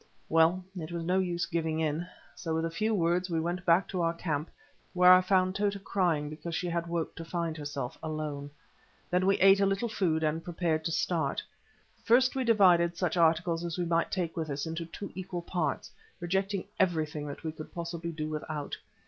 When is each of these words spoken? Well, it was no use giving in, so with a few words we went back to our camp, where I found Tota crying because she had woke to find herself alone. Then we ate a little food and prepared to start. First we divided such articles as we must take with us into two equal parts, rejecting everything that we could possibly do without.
Well, 0.29 0.65
it 0.75 0.91
was 0.91 1.03
no 1.03 1.19
use 1.19 1.45
giving 1.45 1.79
in, 1.79 2.07
so 2.33 2.55
with 2.55 2.65
a 2.65 2.71
few 2.71 2.91
words 2.91 3.29
we 3.29 3.39
went 3.39 3.63
back 3.67 3.87
to 3.89 4.01
our 4.01 4.15
camp, 4.15 4.49
where 4.93 5.13
I 5.13 5.21
found 5.21 5.53
Tota 5.53 5.77
crying 5.77 6.27
because 6.27 6.55
she 6.55 6.69
had 6.69 6.87
woke 6.87 7.13
to 7.17 7.23
find 7.23 7.55
herself 7.55 7.99
alone. 8.01 8.49
Then 9.11 9.27
we 9.27 9.37
ate 9.37 9.59
a 9.59 9.65
little 9.67 9.87
food 9.89 10.23
and 10.23 10.43
prepared 10.43 10.83
to 10.85 10.91
start. 10.91 11.43
First 12.03 12.35
we 12.35 12.43
divided 12.43 12.97
such 12.97 13.15
articles 13.15 13.63
as 13.63 13.77
we 13.77 13.85
must 13.85 14.09
take 14.09 14.35
with 14.35 14.49
us 14.49 14.65
into 14.65 14.87
two 14.87 15.11
equal 15.13 15.43
parts, 15.43 15.91
rejecting 16.19 16.65
everything 16.79 17.27
that 17.27 17.43
we 17.43 17.51
could 17.51 17.71
possibly 17.71 18.11
do 18.11 18.27
without. 18.27 18.75